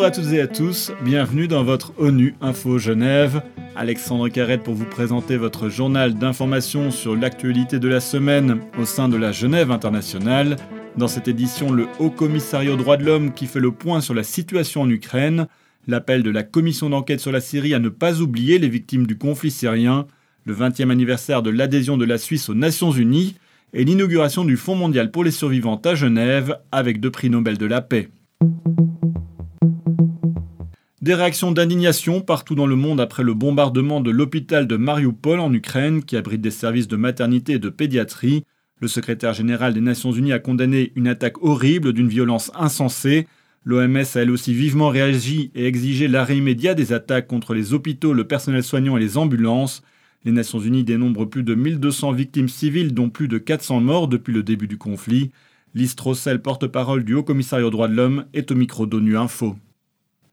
[0.00, 3.42] Bonjour à toutes et à tous, bienvenue dans votre ONU Info Genève.
[3.76, 9.10] Alexandre Carrette pour vous présenter votre journal d'information sur l'actualité de la semaine au sein
[9.10, 10.56] de la Genève internationale.
[10.96, 14.14] Dans cette édition, le Haut Commissariat aux droits de l'homme qui fait le point sur
[14.14, 15.48] la situation en Ukraine,
[15.86, 19.18] l'appel de la commission d'enquête sur la Syrie à ne pas oublier les victimes du
[19.18, 20.06] conflit syrien,
[20.46, 23.36] le 20e anniversaire de l'adhésion de la Suisse aux Nations Unies
[23.74, 27.66] et l'inauguration du Fonds mondial pour les survivantes à Genève avec deux prix Nobel de
[27.66, 28.08] la paix.
[31.10, 35.52] Des réactions d'indignation partout dans le monde après le bombardement de l'hôpital de Mariupol en
[35.52, 38.44] Ukraine qui abrite des services de maternité et de pédiatrie.
[38.78, 43.26] Le secrétaire général des Nations Unies a condamné une attaque horrible d'une violence insensée.
[43.64, 48.12] L'OMS a elle aussi vivement réagi et exigé l'arrêt immédiat des attaques contre les hôpitaux,
[48.12, 49.82] le personnel soignant et les ambulances.
[50.24, 54.32] Les Nations Unies dénombrent plus de 1200 victimes civiles, dont plus de 400 morts depuis
[54.32, 55.32] le début du conflit.
[55.74, 59.56] Lise Trossel, porte-parole du Haut Commissariat aux droits de l'homme, est au micro d'ONU Info.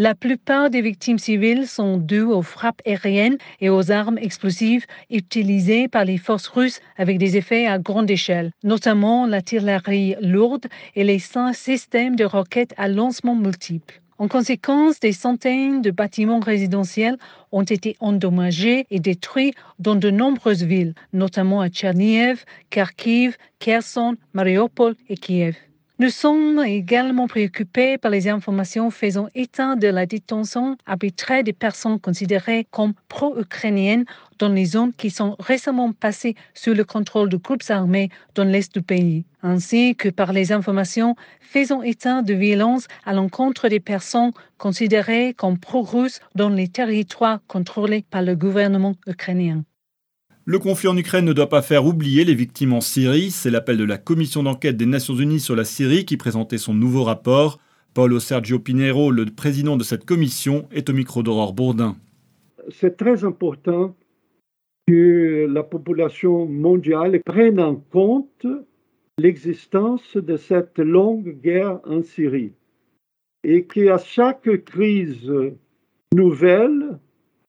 [0.00, 5.88] La plupart des victimes civiles sont dues aux frappes aériennes et aux armes explosives utilisées
[5.88, 11.18] par les forces russes avec des effets à grande échelle, notamment l'artillerie lourde et les
[11.52, 14.00] systèmes de roquettes à lancement multiples.
[14.16, 17.18] En conséquence, des centaines de bâtiments résidentiels
[17.52, 24.94] ont été endommagés et détruits dans de nombreuses villes, notamment à Tcherniev, Kharkiv, Kherson, Mariupol
[25.10, 25.56] et Kiev.
[26.00, 32.00] Nous sommes également préoccupés par les informations faisant état de la détention arbitraire des personnes
[32.00, 34.06] considérées comme pro-ukrainiennes
[34.38, 38.72] dans les zones qui sont récemment passées sous le contrôle de groupes armés dans l'est
[38.72, 44.32] du pays, ainsi que par les informations faisant état de violences à l'encontre des personnes
[44.56, 49.64] considérées comme pro-russes dans les territoires contrôlés par le gouvernement ukrainien.
[50.50, 53.30] Le conflit en Ukraine ne doit pas faire oublier les victimes en Syrie.
[53.30, 56.74] C'est l'appel de la commission d'enquête des Nations Unies sur la Syrie qui présentait son
[56.74, 57.60] nouveau rapport.
[57.94, 61.94] Paulo Sergio Pinheiro, le président de cette commission, est au micro d'Aurore Bourdin.
[62.68, 63.94] C'est très important
[64.88, 68.44] que la population mondiale prenne en compte
[69.18, 72.54] l'existence de cette longue guerre en Syrie
[73.44, 75.32] et qu'à chaque crise
[76.12, 76.98] nouvelle,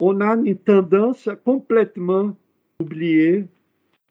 [0.00, 2.34] on a une tendance complètement
[2.80, 3.44] oublier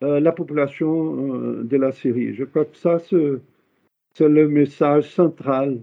[0.03, 2.35] euh, la population euh, de la Syrie.
[2.35, 5.79] Je crois que ça, c'est le message central.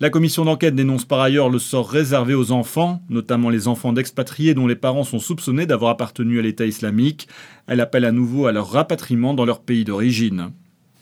[0.00, 4.54] La commission d'enquête dénonce par ailleurs le sort réservé aux enfants, notamment les enfants d'expatriés
[4.54, 7.28] dont les parents sont soupçonnés d'avoir appartenu à l'État islamique.
[7.68, 10.50] Elle appelle à nouveau à leur rapatriement dans leur pays d'origine.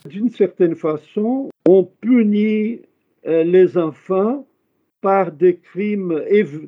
[0.06, 2.80] D'une certaine façon, on punit
[3.26, 4.44] euh, les enfants
[5.00, 6.20] par des crimes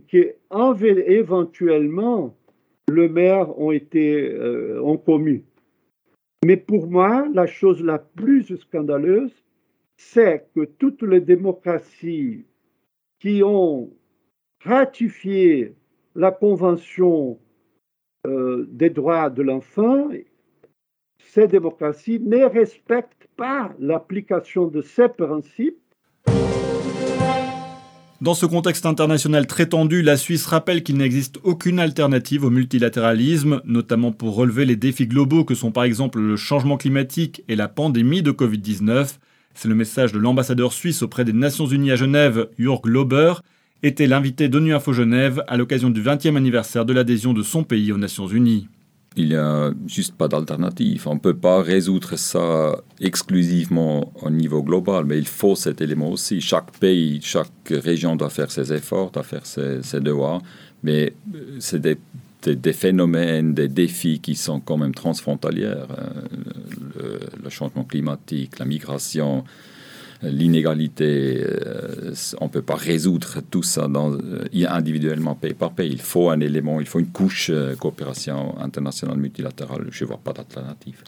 [0.09, 0.25] qui
[1.09, 2.35] éventuellement
[2.93, 5.45] le maire ont été euh, ont commis.
[6.45, 9.35] Mais pour moi, la chose la plus scandaleuse,
[9.97, 12.45] c'est que toutes les démocraties
[13.21, 13.91] qui ont
[14.65, 15.75] ratifié
[16.15, 17.39] la Convention
[18.27, 20.09] euh, des droits de l'enfant,
[21.19, 25.82] ces démocraties ne respectent pas l'application de ces principes
[28.23, 33.61] dans ce contexte international très tendu, la Suisse rappelle qu'il n'existe aucune alternative au multilatéralisme,
[33.65, 37.67] notamment pour relever les défis globaux que sont par exemple le changement climatique et la
[37.67, 39.17] pandémie de Covid-19.
[39.55, 43.35] C'est le message de l'ambassadeur suisse auprès des Nations Unies à Genève, Jörg Lober,
[43.83, 47.91] était l'invité d'ONU Info Genève à l'occasion du 20e anniversaire de l'adhésion de son pays
[47.91, 48.69] aux Nations Unies
[49.17, 51.07] il n'y a juste pas d'alternative.
[51.07, 56.11] On ne peut pas résoudre ça exclusivement au niveau global, mais il faut cet élément
[56.11, 56.41] aussi.
[56.41, 60.41] Chaque pays, chaque région doit faire ses efforts, doit faire ses, devoirs,
[60.83, 61.13] mais
[61.59, 65.65] c'est des, phénomènes, des défis qui sont quand même transfrontaliers.
[65.65, 69.45] Euh, le changement climatique, la migration,
[70.23, 75.91] l'inégalité, euh, on ne peut pas résoudre tout ça euh, individuellement, pays par pays.
[75.93, 79.89] Il faut un élément, il faut une couche euh, coopération internationale multilatérale.
[79.91, 81.03] Je ne vois pas d'alternative.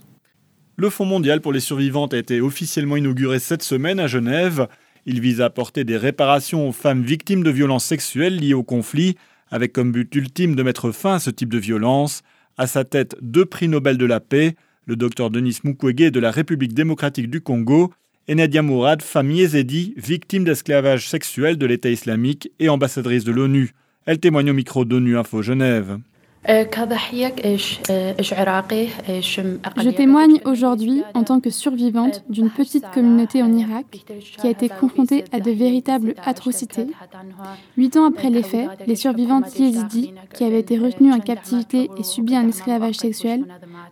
[0.77, 4.67] Le Fonds mondial pour les survivantes a été officiellement inauguré cette semaine à Genève.
[5.07, 9.17] Il vise à apporter des réparations aux femmes victimes de violences sexuelles liées au conflit,
[9.51, 12.23] avec comme but ultime de mettre fin à ce type de violence.
[12.57, 14.57] À sa tête, deux prix Nobel de la paix,
[14.87, 17.93] le docteur Denis Mukwege de la République démocratique du Congo
[18.27, 23.73] et Mourad, femme yézédi, victime d'esclavage sexuel de l'État islamique et ambassadrice de l'ONU.
[24.07, 25.99] Elle témoigne au micro d'ONU Info Genève.
[26.47, 26.65] Je
[29.91, 33.87] témoigne aujourd'hui en tant que survivante d'une petite communauté en Irak
[34.39, 36.89] qui a été confrontée à de véritables atrocités.
[37.79, 42.03] Huit ans après les faits, les survivantes yézidis qui avaient été retenues en captivité et
[42.03, 43.47] subi un esclavage sexuel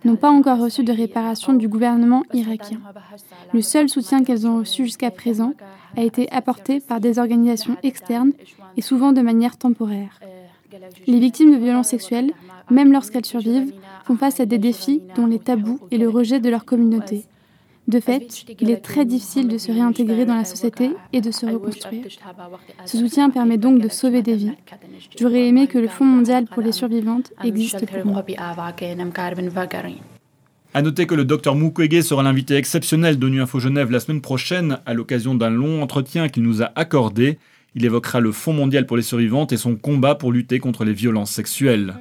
[0.05, 2.77] n'ont pas encore reçu de réparation du gouvernement irakien.
[3.51, 5.55] Le seul soutien qu'elles ont reçu jusqu'à présent
[5.97, 8.33] a été apporté par des organisations externes
[8.77, 10.19] et souvent de manière temporaire.
[11.07, 12.31] Les victimes de violences sexuelles,
[12.69, 13.73] même lorsqu'elles survivent,
[14.05, 17.25] font face à des défis dont les tabous et le rejet de leur communauté.
[17.87, 21.45] De fait, il est très difficile de se réintégrer dans la société et de se
[21.45, 22.05] reconstruire.
[22.85, 24.53] Ce soutien permet donc de sauver des vies.
[25.19, 28.25] J'aurais aimé que le Fonds mondial pour les survivantes existe pour moi.
[30.75, 34.79] À noter que le docteur Mukwege sera l'invité exceptionnel d'ONU Info Genève la semaine prochaine
[34.85, 37.37] à l'occasion d'un long entretien qu'il nous a accordé.
[37.75, 40.93] Il évoquera le Fonds mondial pour les survivantes et son combat pour lutter contre les
[40.93, 41.95] violences sexuelles.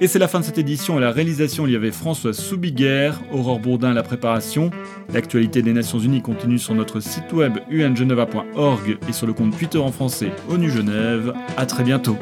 [0.00, 0.96] Et c'est la fin de cette édition.
[0.96, 4.70] À la réalisation, il y avait François Soubiguer, Aurore Bourdin à la préparation.
[5.12, 9.78] L'actualité des Nations Unies continue sur notre site web ungeneva.org et sur le compte Twitter
[9.78, 11.32] en français ONU Genève.
[11.56, 12.16] À très bientôt.